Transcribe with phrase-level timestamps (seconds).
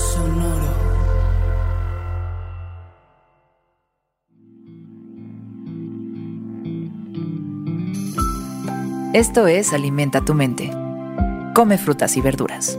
[0.00, 0.70] Sonoro.
[9.12, 10.70] Esto es Alimenta tu mente.
[11.54, 12.78] Come frutas y verduras.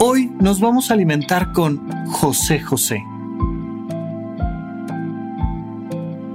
[0.00, 3.04] Hoy nos vamos a alimentar con José José.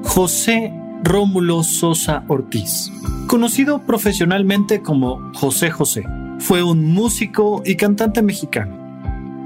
[0.05, 2.91] José Rómulo Sosa Ortiz,
[3.27, 6.04] conocido profesionalmente como José José,
[6.40, 8.77] fue un músico y cantante mexicano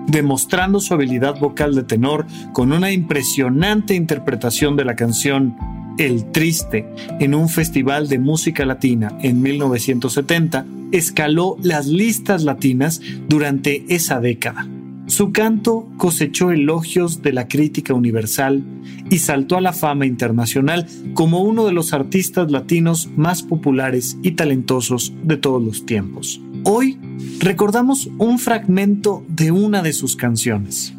[0.08, 5.56] demostrando su habilidad vocal de tenor con una impresionante interpretación de la canción
[5.98, 6.88] El Triste
[7.20, 14.68] en un festival de música latina en 1970, escaló las listas latinas durante esa década.
[15.08, 18.64] Su canto cosechó elogios de la crítica universal
[19.10, 24.32] y saltó a la fama internacional como uno de los artistas latinos más populares y
[24.32, 26.40] talentosos de todos los tiempos.
[26.64, 27.00] Hoy
[27.40, 30.94] recordamos un fragmento de una de sus canciones.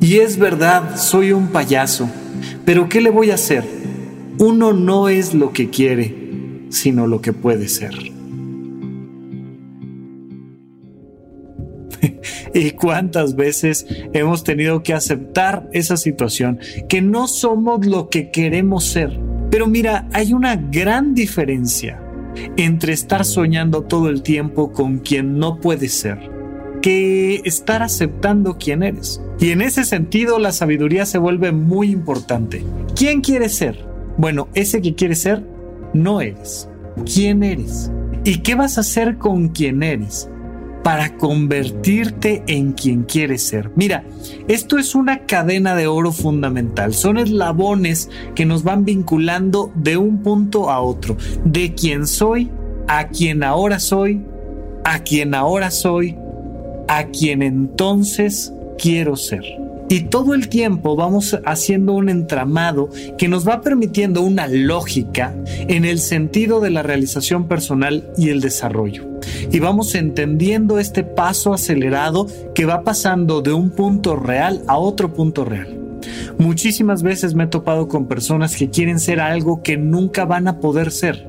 [0.00, 2.08] Y es verdad, soy un payaso,
[2.64, 3.64] pero ¿qué le voy a hacer?
[4.38, 6.14] Uno no es lo que quiere,
[6.70, 7.94] sino lo que puede ser.
[12.54, 16.58] ¿Y cuántas veces hemos tenido que aceptar esa situación?
[16.88, 19.20] Que no somos lo que queremos ser.
[19.50, 22.00] Pero mira, hay una gran diferencia
[22.56, 26.36] entre estar soñando todo el tiempo con quien no puedes ser
[26.86, 29.20] que estar aceptando quién eres.
[29.40, 32.64] Y en ese sentido la sabiduría se vuelve muy importante.
[32.94, 33.84] ¿Quién quieres ser?
[34.16, 35.42] Bueno, ese que quieres ser
[35.92, 36.68] no eres.
[37.12, 37.90] ¿Quién eres?
[38.22, 40.30] ¿Y qué vas a hacer con quien eres?
[40.86, 43.72] Para convertirte en quien quieres ser.
[43.74, 44.04] Mira,
[44.46, 46.94] esto es una cadena de oro fundamental.
[46.94, 51.16] Son eslabones que nos van vinculando de un punto a otro.
[51.44, 52.52] De quien soy,
[52.86, 54.22] a quien ahora soy,
[54.84, 56.16] a quien ahora soy,
[56.86, 59.65] a quien entonces quiero ser.
[59.88, 65.84] Y todo el tiempo vamos haciendo un entramado que nos va permitiendo una lógica en
[65.84, 69.04] el sentido de la realización personal y el desarrollo.
[69.52, 75.14] Y vamos entendiendo este paso acelerado que va pasando de un punto real a otro
[75.14, 75.78] punto real.
[76.38, 80.58] Muchísimas veces me he topado con personas que quieren ser algo que nunca van a
[80.60, 81.28] poder ser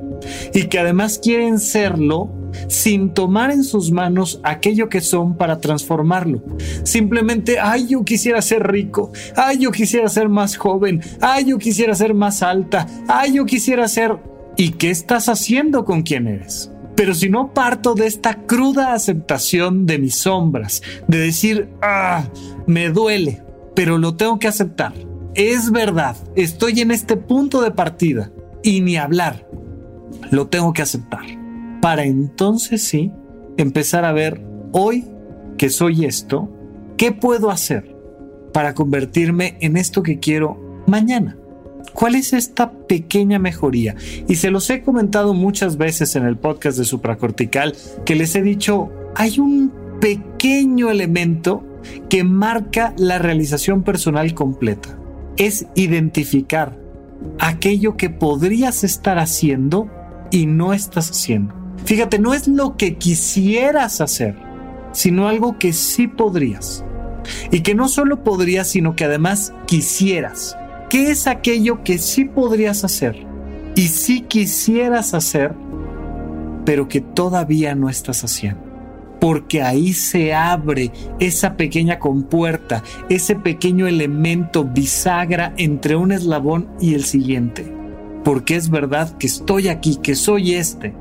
[0.53, 2.29] y que además quieren serlo
[2.67, 6.43] sin tomar en sus manos aquello que son para transformarlo.
[6.83, 11.95] Simplemente, ay, yo quisiera ser rico, ay, yo quisiera ser más joven, ay, yo quisiera
[11.95, 14.17] ser más alta, ay, yo quisiera ser...
[14.59, 16.71] ¿Y qué estás haciendo con quien eres?
[16.95, 22.23] Pero si no parto de esta cruda aceptación de mis sombras, de decir, ah,
[22.65, 23.43] me duele,
[23.75, 24.93] pero lo tengo que aceptar.
[25.35, 28.31] Es verdad, estoy en este punto de partida
[28.63, 29.47] y ni hablar.
[30.31, 31.46] Lo tengo que aceptar
[31.81, 33.11] para entonces sí
[33.57, 35.05] empezar a ver hoy
[35.57, 36.49] que soy esto,
[36.97, 37.95] ¿qué puedo hacer
[38.53, 41.37] para convertirme en esto que quiero mañana?
[41.93, 43.95] ¿Cuál es esta pequeña mejoría?
[44.27, 48.41] Y se los he comentado muchas veces en el podcast de supracortical que les he
[48.41, 51.63] dicho, hay un pequeño elemento
[52.09, 54.97] que marca la realización personal completa.
[55.37, 56.77] Es identificar
[57.39, 59.89] aquello que podrías estar haciendo
[60.31, 61.66] y no estás haciendo.
[61.87, 64.35] Fíjate, no es lo que quisieras hacer,
[64.91, 66.83] sino algo que sí podrías.
[67.49, 70.57] Y que no solo podrías, sino que además quisieras.
[70.89, 73.25] ¿Qué es aquello que sí podrías hacer?
[73.77, 75.55] Y sí quisieras hacer,
[76.65, 78.61] pero que todavía no estás haciendo.
[79.21, 80.91] Porque ahí se abre
[81.21, 87.73] esa pequeña compuerta, ese pequeño elemento bisagra entre un eslabón y el siguiente.
[88.25, 90.93] Porque es verdad que estoy aquí, que soy este,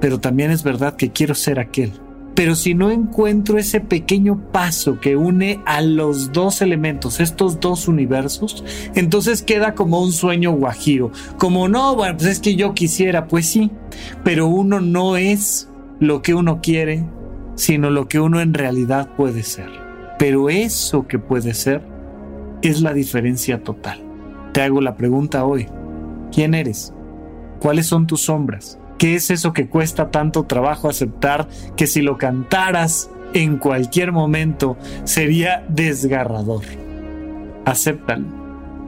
[0.00, 1.92] pero también es verdad que quiero ser aquel.
[2.34, 7.86] Pero si no encuentro ese pequeño paso que une a los dos elementos, estos dos
[7.86, 8.64] universos,
[8.94, 11.10] entonces queda como un sueño guajiro.
[11.38, 13.70] Como no, bueno, pues es que yo quisiera, pues sí,
[14.24, 15.68] pero uno no es
[15.98, 17.04] lo que uno quiere,
[17.56, 19.68] sino lo que uno en realidad puede ser.
[20.18, 21.82] Pero eso que puede ser
[22.62, 24.00] es la diferencia total.
[24.52, 25.66] Te hago la pregunta hoy.
[26.32, 26.94] ¿Quién eres?
[27.58, 28.78] ¿Cuáles son tus sombras?
[29.00, 34.76] ¿Qué es eso que cuesta tanto trabajo aceptar que si lo cantaras en cualquier momento
[35.04, 36.64] sería desgarrador?
[37.64, 38.26] Acéptalo,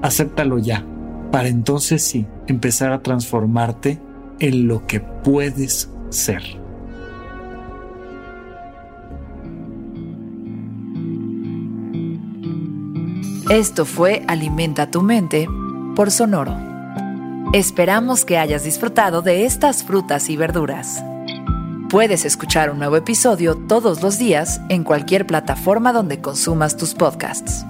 [0.03, 0.85] acéptalo ya,
[1.31, 4.03] para entonces sí empezar a transformarte
[4.39, 6.43] en lo que puedes ser.
[13.49, 15.49] Esto fue Alimenta tu mente
[15.97, 16.72] por Sonoro.
[17.53, 21.05] Esperamos que hayas disfrutado de estas frutas y verduras.
[21.91, 27.67] Puedes escuchar un nuevo episodio todos los días en cualquier plataforma donde consumas tus podcasts.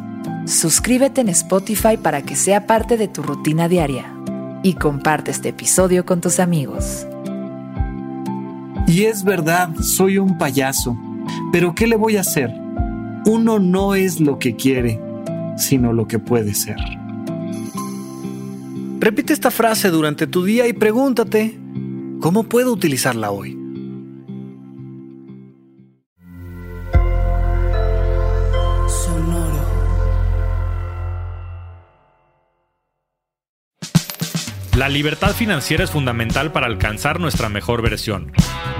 [0.46, 4.06] Suscríbete en Spotify para que sea parte de tu rutina diaria
[4.62, 7.04] y comparte este episodio con tus amigos.
[8.86, 10.96] Y es verdad, soy un payaso,
[11.50, 12.54] pero ¿qué le voy a hacer?
[13.26, 15.00] Uno no es lo que quiere,
[15.56, 17.01] sino lo que puede ser.
[19.02, 21.58] Repite esta frase durante tu día y pregúntate,
[22.20, 23.58] ¿cómo puedo utilizarla hoy?
[34.76, 38.30] La libertad financiera es fundamental para alcanzar nuestra mejor versión.